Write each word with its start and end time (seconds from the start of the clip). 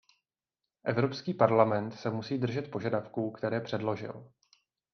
Evropský 0.83 1.33
parlament 1.33 1.91
se 1.91 2.09
musí 2.09 2.37
držet 2.37 2.71
požadavků, 2.71 3.31
které 3.31 3.61
předložil. 3.61 4.31